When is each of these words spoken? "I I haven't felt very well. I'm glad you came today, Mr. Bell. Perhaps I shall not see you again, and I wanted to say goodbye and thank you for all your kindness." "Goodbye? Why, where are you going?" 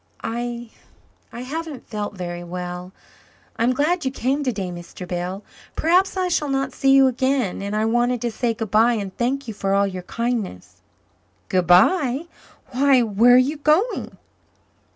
"I 0.23 0.71
I 1.31 1.41
haven't 1.41 1.87
felt 1.87 2.15
very 2.15 2.43
well. 2.43 2.91
I'm 3.57 3.71
glad 3.71 4.03
you 4.03 4.09
came 4.09 4.43
today, 4.43 4.71
Mr. 4.71 5.07
Bell. 5.07 5.43
Perhaps 5.75 6.17
I 6.17 6.27
shall 6.27 6.49
not 6.49 6.73
see 6.73 6.89
you 6.89 7.05
again, 7.05 7.61
and 7.61 7.75
I 7.75 7.85
wanted 7.85 8.19
to 8.21 8.31
say 8.31 8.55
goodbye 8.55 8.93
and 8.93 9.15
thank 9.15 9.47
you 9.47 9.53
for 9.53 9.75
all 9.75 9.85
your 9.85 10.01
kindness." 10.01 10.81
"Goodbye? 11.49 12.25
Why, 12.71 13.03
where 13.03 13.35
are 13.35 13.37
you 13.37 13.57
going?" 13.57 14.17